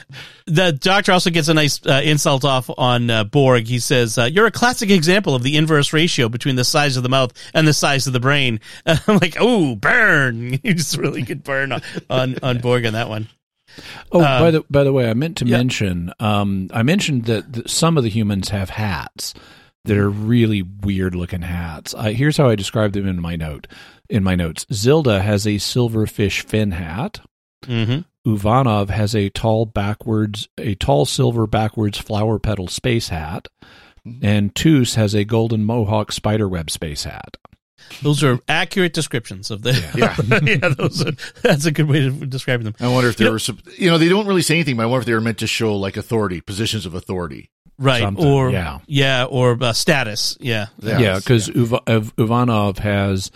[0.46, 3.66] The doctor also gets a nice uh, insult off on uh, Borg.
[3.66, 7.02] He says, uh, "You're a classic example of the inverse ratio between the size of
[7.02, 11.44] the mouth and the size of the brain." I'm like, "Oh, burn!" He's really good
[11.44, 13.28] burn on, on on Borg on that one.
[14.10, 15.56] Oh, Um, by the by the way, I meant to yeah.
[15.58, 16.12] mention.
[16.20, 19.34] Um, I mentioned that th- some of the humans have hats
[19.84, 21.94] that are really weird looking hats.
[21.94, 23.66] I, here's how I described them in my note.
[24.08, 27.20] In my notes, Zilda has a silverfish fin hat.
[27.64, 28.00] Mm-hmm.
[28.24, 33.48] Uvanov has a tall backwards, a tall silver backwards flower petal space hat,
[34.22, 37.36] and Toos has a golden mohawk spiderweb space hat.
[38.00, 39.72] Those are accurate descriptions of the.
[39.96, 40.16] Yeah.
[40.44, 42.74] yeah, those are, that's a good way of describing them.
[42.80, 44.76] I wonder if You there know- were some, you know, they don't really say anything,
[44.76, 47.50] but I wonder if they were meant to show like authority, positions of authority.
[47.78, 48.78] Right, Something, or yeah.
[48.86, 50.36] yeah, or uh, status.
[50.40, 50.98] Yeah, Yeah.
[51.00, 53.30] Yeah, because Uvanov has.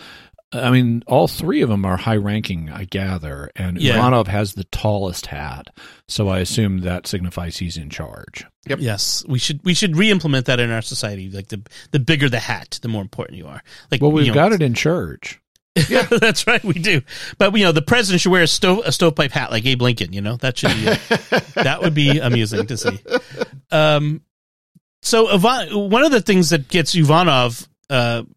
[0.53, 3.95] I mean, all three of them are high ranking, I gather, and Yeah.
[3.97, 5.67] Uvanov has the tallest hat,
[6.07, 8.45] so I assume that signifies he's in charge.
[8.67, 8.79] Yep.
[8.81, 11.29] Yes, we should we should re-implement that in our society.
[11.29, 13.61] Like the the bigger the hat, the more important you are.
[13.91, 15.39] Like Well, we've you know, got it in church.
[15.89, 17.01] Yeah, that's right, we do.
[17.37, 20.13] But you know, the president should wear a stove a stovepipe hat like Abe Lincoln.
[20.13, 20.85] You know, that should be
[21.61, 22.99] that would be amusing to see.
[23.69, 24.21] Um,
[25.01, 28.36] so Ivan, one of the things that gets Ivanov uh, s-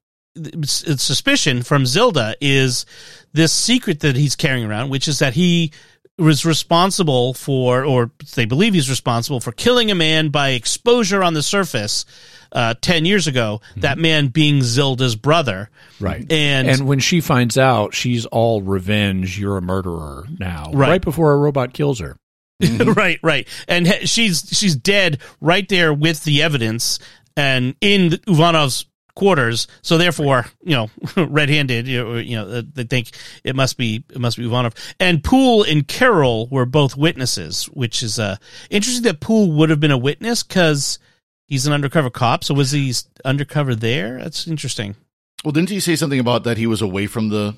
[0.64, 2.86] suspicion from Zilda is
[3.32, 5.72] this secret that he's carrying around, which is that he
[6.18, 11.32] was responsible for, or they believe he's responsible for killing a man by exposure on
[11.34, 12.04] the surface
[12.52, 13.60] uh, ten years ago.
[13.76, 16.30] That man being Zilda's brother, Right.
[16.30, 19.38] and, And when she finds out, she's all revenge.
[19.38, 20.70] You're a murderer now.
[20.72, 20.90] Right.
[20.90, 22.16] Right before a robot kills her.
[22.94, 26.98] right, right, and he- she's she's dead right there with the evidence
[27.34, 29.66] and in the- Ivanov's quarters.
[29.82, 30.90] So therefore, you know,
[31.26, 33.10] red-handed, you know, you know, uh, they think
[33.44, 34.74] it must be it must be Ivanov.
[34.98, 38.36] And Poul and Carroll were both witnesses, which is uh
[38.70, 40.98] interesting that Poul would have been a witness because
[41.46, 42.44] he's an undercover cop.
[42.44, 42.92] So was he
[43.24, 44.18] undercover there?
[44.18, 44.96] That's interesting.
[45.44, 47.54] Well, didn't he say something about that he was away from the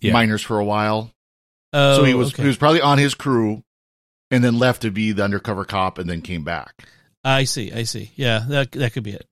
[0.00, 0.12] Yeah.
[0.12, 1.10] miners for a while?
[1.72, 2.42] Oh, so he was okay.
[2.42, 3.64] he was probably on his crew,
[4.30, 6.86] and then left to be the undercover cop, and then came back.
[7.24, 8.12] I see, I see.
[8.14, 9.26] Yeah, that that could be it.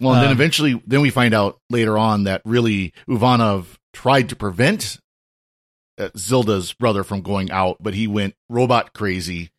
[0.00, 4.28] Well, and then Um, eventually, then we find out later on that really Uvanov tried
[4.30, 4.98] to prevent
[5.98, 9.50] uh, Zilda's brother from going out, but he went robot crazy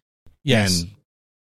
[0.44, 0.82] Yes.
[0.82, 0.92] and,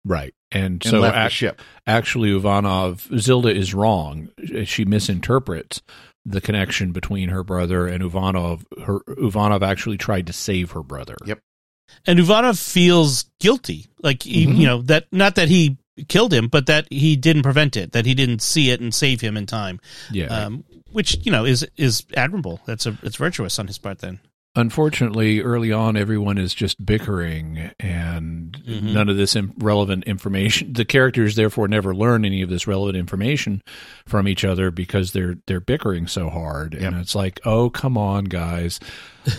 [0.05, 0.33] Right.
[0.51, 1.61] And, and so left the ship.
[1.85, 4.29] actually, Uvanov, Zilda is wrong.
[4.65, 5.81] She misinterprets
[6.25, 8.65] the connection between her brother and Uvanov.
[8.85, 11.15] Her Uvanov actually tried to save her brother.
[11.25, 11.39] Yep.
[12.07, 14.57] and Ivanov feels guilty, like he, Mhm.
[14.57, 15.77] you know that not that he
[16.07, 19.21] killed him, but that he didn't prevent it, that he didn't see it and save
[19.21, 19.79] him in time,
[20.11, 20.25] Yeah.
[20.27, 22.59] um, which you know is is admirable.
[22.65, 23.99] That's a it's virtuous on his part.
[23.99, 24.19] Then
[24.57, 28.93] Unfortunately, early on, everyone is just bickering, and Mhm.
[28.93, 30.71] none of this im- relevant information.
[30.73, 33.61] The characters therefore never learn any of this relevant information
[34.07, 36.73] from each other because they're they're bickering so hard.
[36.73, 36.83] Yep.
[36.83, 38.79] And it's like, oh, come on, guys,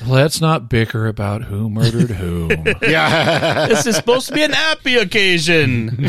[0.06, 2.50] let's not bicker about who murdered whom.
[2.82, 3.66] Yeah.
[3.68, 6.08] this is supposed to be an happy occasion.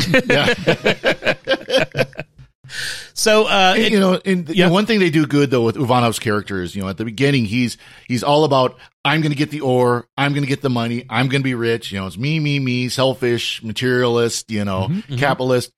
[3.14, 4.66] so uh, And, it- you know, and Yeah.
[4.66, 7.04] the one thing they do good though with Uvanov's character is, you know, at the
[7.04, 10.62] beginning he's he's all about I'm going to get the ore, I'm going to get
[10.62, 11.90] the money, I'm going to be rich.
[11.92, 15.18] You know, it's me, me, me, selfish, materialist, you know, Mhm, mhm.
[15.18, 15.72] capitalist.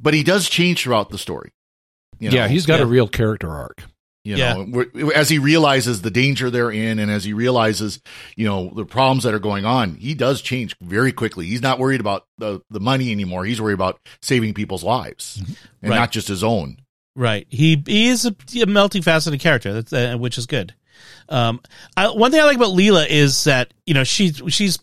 [0.00, 1.50] But he does change throughout the story.
[2.18, 2.84] You know, yeah, he's got Yeah.
[2.84, 3.84] a real character arc.
[4.24, 4.54] you Yeah.
[4.64, 4.84] know,
[5.16, 8.00] as he realizes the danger they're in, and as he realizes,
[8.36, 11.46] you know, the problems that are going on, he does change very quickly.
[11.48, 13.44] He's not worried about the the money anymore.
[13.44, 15.88] He's worried about saving people's lives, and Mm-hmm.
[15.90, 15.96] Right.
[15.96, 16.76] not just his own.
[17.16, 17.48] Right.
[17.50, 20.72] He he is a, a multifaceted character, that's, uh, which is good.
[21.28, 21.60] Um,
[21.96, 24.78] I, one thing I like about Leela is that you know she's she's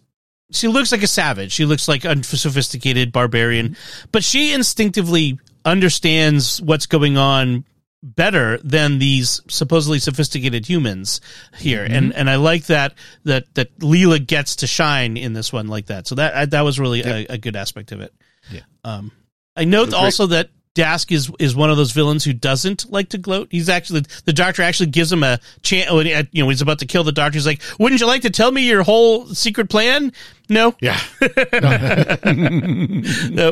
[0.51, 1.51] she looks like a savage.
[1.51, 3.75] She looks like unsophisticated barbarian,
[4.11, 7.65] but she instinctively understands what's going on
[8.01, 11.19] better than these supposedly sophisticated humans
[11.57, 11.93] here, Mm-hmm.
[11.93, 12.93] and and I like that
[13.25, 16.07] that that Leela gets to shine in this one like that.
[16.07, 18.13] So that that was really a, a good aspect of it.
[18.49, 18.61] Yeah.
[18.83, 19.11] Um,
[19.55, 23.17] I note also that Dask is is one of those villains who doesn't like to
[23.17, 23.47] gloat.
[23.51, 25.87] He's actually the doctor actually gives him a chance.
[25.89, 28.21] Oh, when you know he's about to kill the doctor, he's like, "Wouldn't you like
[28.21, 30.13] to tell me your whole secret plan?"
[30.47, 30.99] No, Yeah.
[31.19, 32.19] that,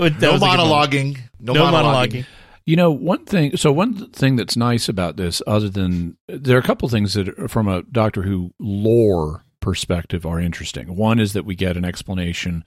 [0.02, 0.60] would, that No was a good moment.
[0.60, 1.18] monologuing.
[1.40, 2.12] No, No monologuing.
[2.12, 2.26] monologuing.
[2.66, 3.56] You know, one thing.
[3.56, 7.30] So one thing that's nice about this, other than there are a couple things that,
[7.40, 10.96] are, from a Doctor Who lore perspective, are interesting.
[10.96, 12.66] One is that we get an explanation,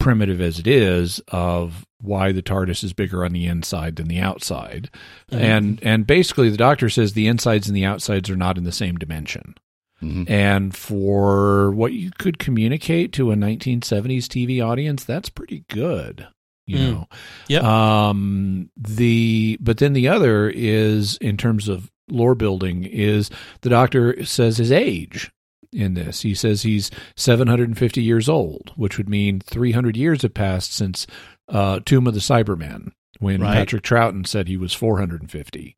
[0.00, 4.18] primitive as it is, of why the TARDIS is bigger on the inside than the
[4.18, 4.90] outside,
[5.30, 8.72] and and basically the Doctor says the insides and the outsides are not in the
[8.72, 9.54] same dimension.
[10.02, 10.28] Mhm.
[10.30, 16.26] And for what you could communicate to a 1970s TV audience, that's pretty good.
[16.66, 16.90] You Mm.
[16.92, 17.08] know,
[17.48, 17.62] Yep.
[17.64, 23.28] um, the but then the other is in terms of lore building is
[23.60, 25.30] the doctor says his age
[25.72, 26.22] in this.
[26.22, 31.06] He says he's 750 years old, which would mean 300 years have passed since
[31.48, 33.54] uh, Tomb of the Cyberman, when Right.
[33.54, 35.76] Patrick Troughton said he was 450.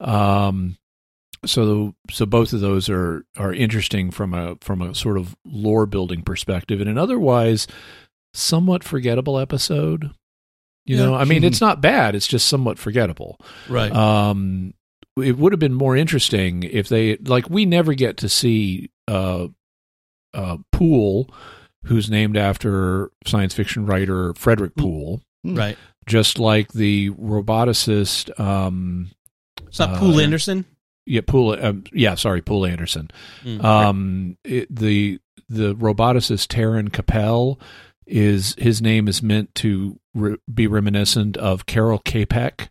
[0.00, 0.76] Um,
[1.46, 5.86] so so both of those are are interesting from a from a sort of lore
[5.86, 7.66] building perspective, and an otherwise
[8.34, 10.10] somewhat forgettable episode.
[10.84, 11.04] You Yeah.
[11.06, 12.14] know, I mean, it's not bad.
[12.14, 13.38] It's just somewhat forgettable.
[13.68, 13.92] right.
[13.92, 14.74] Um,
[15.20, 19.48] it would have been more interesting if they like we never get to see uh,
[20.34, 21.30] uh, Poul,
[21.84, 25.76] who's named after science fiction writer Frederik Pohl, right.
[26.06, 28.38] just like the roboticist.
[28.38, 29.10] Um,
[29.66, 30.64] It's not uh, Poul Anderson.
[31.06, 31.62] yeah, Poul.
[31.62, 33.10] Um, yeah, sorry, Poul Anderson.
[33.44, 33.64] Mm.
[33.64, 37.58] Um, it, the the roboticist Taren Capel
[38.06, 42.68] is his name is meant to re- be reminiscent of Karel Čapek,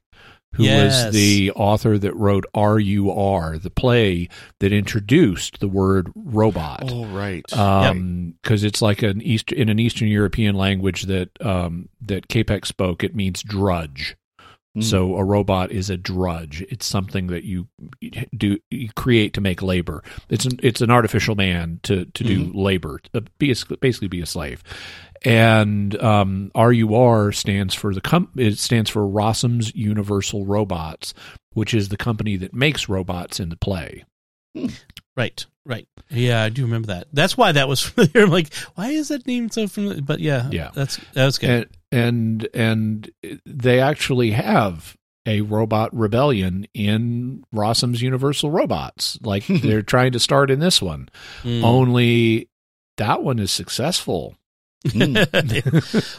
[0.55, 1.05] who Yes.
[1.05, 4.27] was the author that wrote R.U.R., the play
[4.59, 6.83] that introduced the word robot.
[6.91, 7.45] Oh, right.
[7.53, 12.65] Um, because it's like an East in an Eastern European language that um that Capek
[12.65, 14.15] spoke, it means drudge.
[14.77, 14.83] Mm.
[14.83, 16.61] So a robot is a drudge.
[16.69, 17.67] It's something that you
[18.35, 20.03] do you create to make labor.
[20.29, 24.21] It's an it's an artificial man to to do labor, uh, be a, basically be
[24.21, 24.63] a slave.
[25.25, 31.13] And um, RUR stands for the com- it stands for Rossum's Universal Robots,
[31.53, 34.03] which is the company that makes robots in the play.
[35.15, 35.87] Right, right.
[36.09, 37.07] Yeah, I do remember that.
[37.13, 38.23] That's why that was familiar.
[38.25, 40.01] I'm like, why is that name so familiar?
[40.01, 40.71] But yeah, Yeah.
[40.73, 41.69] that's that was good.
[41.91, 49.81] and and and they actually have a robot rebellion in Rossum's Universal Robots, like they're
[49.81, 51.09] trying to start in this one.
[51.43, 51.63] Mm.
[51.63, 52.49] Only
[52.97, 54.35] that one is successful.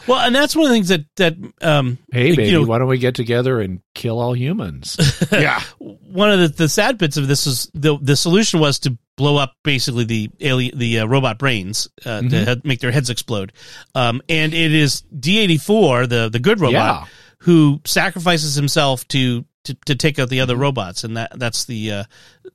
[0.07, 2.77] well, and that's one of the things that that um, Hey, you baby, know- why
[2.77, 4.97] don't we get together and kill all humans?
[5.31, 5.61] yeah.
[5.79, 9.37] one of the, the sad bits of this is the the solution was to blow
[9.37, 12.45] up basically the alien the uh, robot brains uh, to Mhm.
[12.45, 13.53] head, make their heads explode.
[13.95, 17.05] Um, and it is D eighty four, the the good robot, Yeah.
[17.39, 19.45] who sacrifices himself to.
[19.65, 22.03] To, to take out the other robots, and that that's the uh,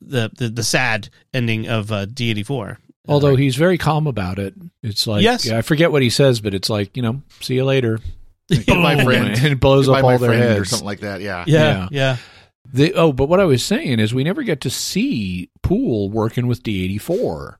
[0.01, 2.79] the, the the sad ending of uh, D eighty four.
[3.07, 4.55] Although he's very calm about it.
[4.83, 5.51] It's like, Yes.
[5.51, 7.99] I forget what he says, but it's like, you know, see you later.
[8.49, 9.27] Goodbye, Boom, friend.
[9.37, 10.61] And it blows Goodbye, up my all their friend, heads.
[10.61, 11.21] or something like that.
[11.21, 11.45] Yeah.
[11.47, 11.89] Yeah, Yeah.
[11.91, 12.17] yeah,
[12.73, 16.47] The, oh, but what I was saying is we never get to see Poole working
[16.47, 17.57] with D84.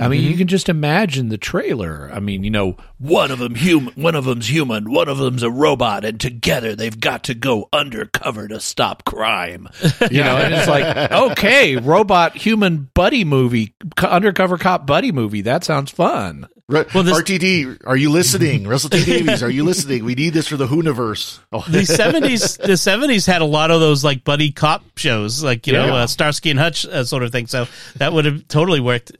[0.00, 2.10] I mean, you can just imagine the trailer.
[2.12, 5.42] I mean, you know, one of them human, one of them's human, one of them's
[5.42, 9.68] a robot, and together they've got to go undercover to stop crime.
[10.10, 15.42] You know, and it's like, okay, robot human buddy movie, co- undercover cop buddy movie.
[15.42, 16.48] That sounds fun.
[16.68, 18.66] Re- Well, this- RTD, are you listening?
[18.66, 20.04] Russell T Davies, are you listening?
[20.04, 21.38] We need this for the Whoniverse.
[21.52, 25.66] Oh, the seventies, the seventies had a lot of those like buddy cop shows, like
[25.66, 25.94] you know, Yeah.
[25.94, 27.46] uh, Starsky and Hutch uh, sort of thing.
[27.46, 29.12] So that would have totally worked.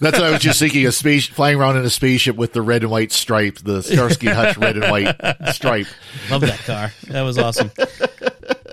[0.00, 0.86] That's what I was just thinking.
[0.86, 4.26] A space flying around in a spaceship with the red and white stripe, the Starsky
[4.28, 5.16] Hutch red and white
[5.52, 5.86] stripe.
[6.30, 6.92] Love that car.
[7.08, 7.70] That was awesome.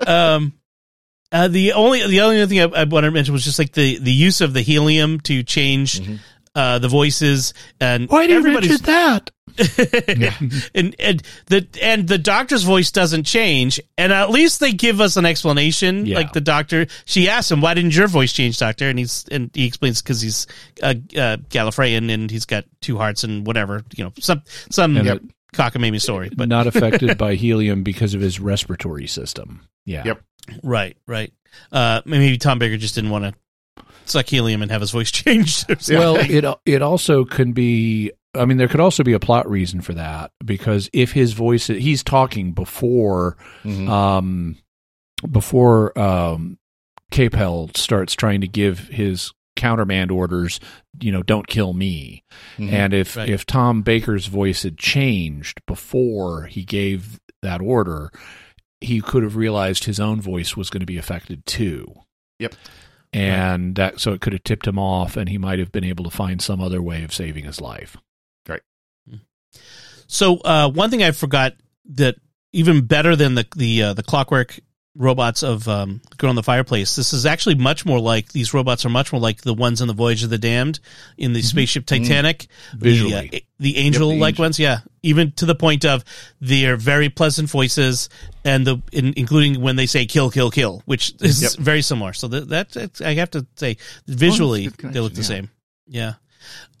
[0.06, 0.52] Um,
[1.32, 3.72] uh, the only the only other thing I, I wanted to mention was just like
[3.72, 6.00] the the use of the helium to change
[6.54, 9.30] uh, the voices and Why do you everybody's- mention that?
[10.74, 15.16] and and the and the doctor's voice doesn't change, and at least they give us
[15.16, 16.06] an explanation.
[16.06, 16.16] Yeah.
[16.16, 19.50] Like the doctor, she asks him, "Why didn't your voice change, doctor?" And he's and
[19.54, 20.46] he explains because he's
[20.82, 25.08] uh, uh, Gallifreyan and he's got two hearts and whatever you know some some And
[25.08, 25.22] it-
[25.54, 26.30] cockamamie story.
[26.34, 29.66] But not affected by helium because of his respiratory system.
[29.86, 30.02] Yeah.
[30.04, 30.22] Yep.
[30.62, 31.32] right, right.
[31.70, 35.70] Uh, maybe Tom Baker just didn't want to suck helium and have his voice changed.
[35.70, 35.98] or something.
[35.98, 38.10] Well, it it also can be.
[38.34, 41.66] I mean, there could also be a plot reason for that because if his voice,
[41.68, 43.88] he's talking before, Mhm.
[43.88, 44.56] um,
[45.30, 46.58] before um,
[47.10, 50.58] Capel starts trying to give his countermand orders,
[51.00, 52.24] you know, don't kill me.
[52.58, 52.72] Mhm.
[52.72, 53.28] And if Right.
[53.28, 58.10] if Tom Baker's voice had changed before he gave that order,
[58.80, 61.86] he could have realized his own voice was going to be affected too.
[62.40, 62.54] Yep.
[63.12, 66.02] And that so it could have tipped him off and he might have been able
[66.04, 67.96] to find some other way of saving his life.
[70.06, 71.54] So uh, one thing I forgot
[71.94, 72.16] that
[72.52, 74.58] even better than the the uh, the clockwork
[74.96, 78.84] robots of um, Girl in the Fireplace, this is actually much more like these robots
[78.86, 80.78] are much more like the ones in the Voyage of the Damned
[81.18, 82.46] in the spaceship Titanic,
[82.76, 83.28] Visually.
[83.28, 84.44] the, uh, the angel like angel.
[84.44, 84.78] ones, yeah.
[85.02, 86.04] Even to the point of
[86.40, 88.08] they're very pleasant voices,
[88.44, 91.52] and the in, including when they say "kill, kill, kill," which is Yep.
[91.54, 92.12] very similar.
[92.12, 95.50] So that, that I have to say, visually good they look the connection, same.
[95.88, 96.12] Yeah.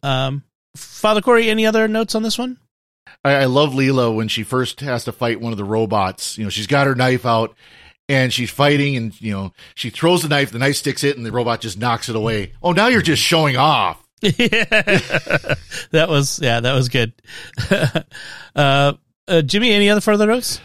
[0.04, 0.44] Um,
[0.76, 2.58] Father Cory, any other notes on this one?
[3.24, 6.36] I, I love Leela when she first has to fight one of the robots.
[6.38, 7.54] You know, she's got her knife out
[8.08, 10.50] and she's fighting, and you know, she throws the knife.
[10.50, 12.52] The knife sticks it, and the robot just knocks it away.
[12.62, 14.02] Oh, now you're just showing off.
[14.20, 15.58] that
[16.08, 17.12] was yeah, that was good.
[18.56, 18.92] uh,
[19.26, 20.60] uh, Jimmy, any other further notes?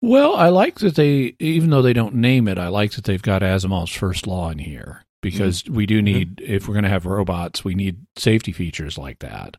[0.00, 3.20] Well, I like that they, even though they don't name it, I like that they've
[3.20, 7.04] got Asimov's first law in here because we do need, if we're going to have
[7.04, 9.56] robots, we need safety features like that.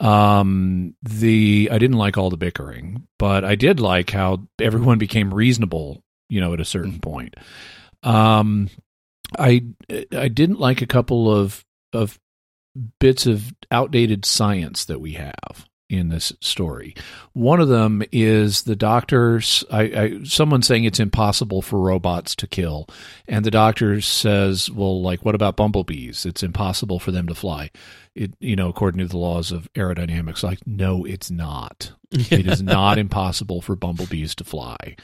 [0.00, 5.32] Um, the I didn't like all the bickering, but I did like how everyone became
[5.32, 7.34] reasonable, you know, at a certain point.
[8.02, 8.68] Um,
[9.38, 9.64] I
[10.12, 12.18] I didn't like a couple of of
[12.98, 15.66] bits of outdated science that we have
[15.96, 16.94] in this story.
[17.32, 19.64] One of them is the doctors.
[19.70, 22.88] I, I someone saying it's impossible for robots to kill,
[23.26, 26.26] and the doctor says, "Well, like what about bumblebees?
[26.26, 27.70] It's impossible for them to fly."
[28.14, 31.92] It you know according to the laws of aerodynamics, like no, it's not.
[32.30, 34.94] It is not impossible for bumblebees to fly.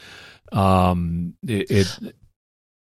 [0.53, 2.15] Um, it, it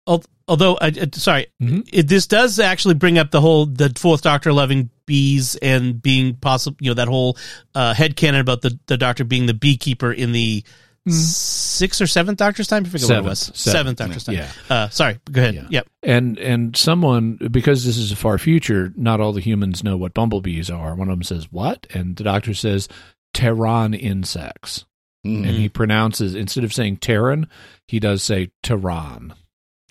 [0.06, 1.88] Although, I, sorry, Mhm.
[1.94, 6.36] it, this does actually bring up the whole the Fourth Doctor loving bees and being
[6.36, 6.76] possible.
[6.82, 7.38] You know that whole
[7.76, 10.64] uh, head canon about the the Doctor being the beekeeper in the
[11.08, 12.86] sixth or seventh Doctor's time.
[12.86, 13.40] I forget what it was.
[13.40, 13.58] Seventh.
[13.58, 14.36] Seventh, Seventh, Doctor's time.
[14.36, 14.52] yeah.
[14.70, 15.56] Uh, sorry, go ahead.
[15.56, 15.68] Yeah.
[15.70, 15.88] Yep.
[16.04, 20.14] and and someone because this is a far future not all the humans know what
[20.14, 22.88] bumblebees are one of them says what and the doctor says
[23.34, 24.86] terran insects
[25.26, 25.48] Mhm.
[25.48, 27.48] and he pronounces instead of saying terran
[27.88, 29.34] he does say tehran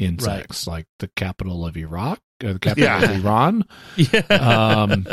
[0.04, 3.10] insects like the capital of iraq or the capital Yeah.
[3.10, 3.64] of iran
[3.96, 4.20] Yeah.
[4.30, 5.06] um,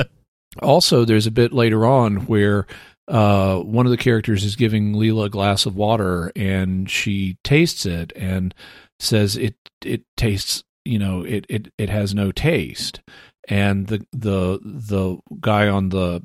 [0.63, 2.65] also, there's a bit later on where
[3.07, 7.85] uh, one of the characters is giving Leela a glass of water, and she tastes
[7.85, 8.53] it and
[8.99, 12.99] says it it tastes, you know, it it it has no taste.
[13.47, 16.21] And the the the guy on the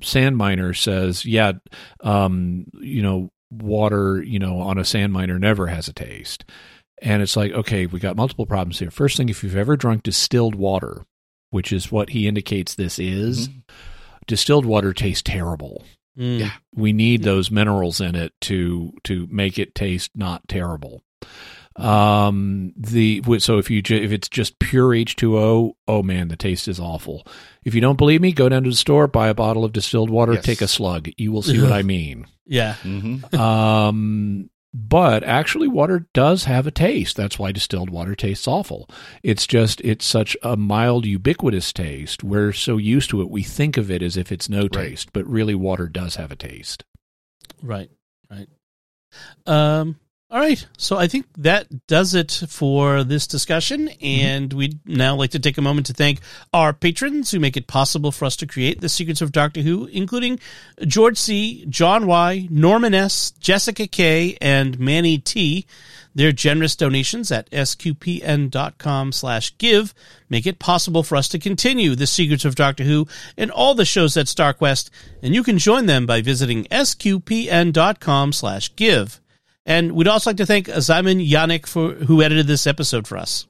[0.00, 1.52] sand miner says, "Yeah,
[2.02, 6.44] um, you know, water, you know, on a sand miner never has a taste."
[7.02, 8.90] And it's like, okay, we got multiple problems here.
[8.90, 11.04] First thing, if you've ever drunk distilled water,
[11.50, 13.48] which is what he indicates this is,
[14.26, 15.84] distilled water tastes terrible.
[16.18, 16.40] Mm.
[16.40, 16.52] Yeah.
[16.74, 21.02] We need those minerals in it to to make it taste not terrible.
[21.76, 26.28] Um, the so if you ju- if it's just pure H two O, oh man,
[26.28, 27.26] the taste is awful.
[27.64, 30.08] If you don't believe me, go down to the store, buy a bottle of distilled
[30.08, 30.44] water, Yes.
[30.44, 31.10] take a slug.
[31.18, 32.26] You will see what I mean.
[32.46, 32.74] Yeah.
[32.82, 33.34] Mhm.
[33.34, 34.48] Um,
[34.78, 37.16] but actually, water does have a taste.
[37.16, 38.90] That's why distilled water tastes awful.
[39.22, 42.22] It's just it's such a mild, ubiquitous taste.
[42.22, 44.72] We're so used to it, we think of it as if it's no Right.
[44.72, 46.84] taste, but really, water does have a taste.
[47.62, 47.90] Right.
[48.30, 48.48] Right.
[49.46, 49.96] Um.
[50.28, 50.66] All right.
[50.76, 54.04] So I think that does it for this discussion, mm-hmm.
[54.04, 56.18] and we'd now like to take a moment to thank
[56.52, 59.86] our patrons who make it possible for us to create the Secrets of Doctor Who,
[59.86, 60.40] including
[60.84, 65.64] George C, John Y, Norman S, Jessica K, and Manny T.
[66.12, 69.94] Their generous donations at sqpn.com slash give
[70.30, 73.06] make it possible for us to continue the Secrets of Doctor Who
[73.36, 74.90] and all the shows at StarQuest,
[75.22, 79.20] and you can join them by visiting sqpn.com slash give.
[79.66, 83.46] And we'd also like to thank Simon Yannick for who edited this episode for us.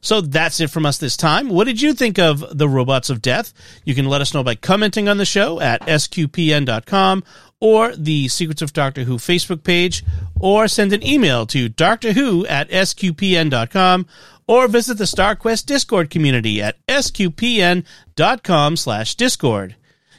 [0.00, 1.48] So that's it from us this time.
[1.48, 3.52] What did you think of The Robots of Death?
[3.84, 7.24] You can let us know by commenting on the show at sqpn.com
[7.60, 10.04] or the Secrets of Doctor Who Facebook page,
[10.38, 14.06] or send an email to Doctor Who at sqpn.com,
[14.46, 19.76] or visit the StarQuest Discord community at sqpn.com slash discord.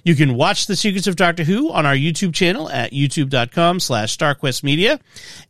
[0.07, 4.17] You can watch The Secrets of Doctor Who on our YouTube channel at youtube.com slash
[4.17, 5.01] starquestmedia.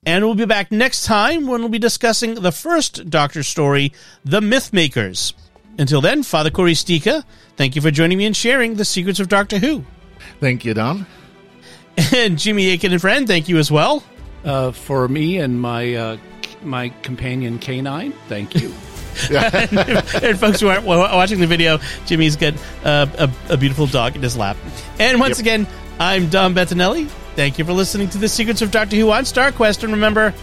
[0.04, 3.94] And we'll be back next time when we'll be discussing the first Doctor story,
[4.26, 5.34] The Mythmakers.
[5.78, 7.24] Until then, Father Cory Sticha,
[7.56, 9.86] thank you for joining me and sharing The Secrets of Doctor Who.
[10.40, 11.06] Thank you, Dom.
[12.16, 14.02] And Jimmy Akin and friend, thank you as well.
[14.44, 16.18] Uh, for me and my uh,
[16.64, 18.12] my companion canine.
[18.28, 18.74] Thank you.
[19.32, 22.54] and folks who aren't watching the video, Jimmy's got
[22.84, 24.58] uh, a, a beautiful dog in his lap.
[25.00, 25.44] And once Yep.
[25.44, 25.68] again,
[26.00, 27.08] I'm Dom Bettinelli.
[27.36, 29.84] Thank you for listening to the Secrets of Doctor Who on StarQuest.
[29.84, 30.34] And remember,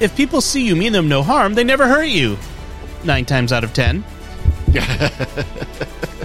[0.00, 2.36] if people see you mean them no harm, they never hurt you.
[3.04, 4.04] Nine times out of ten.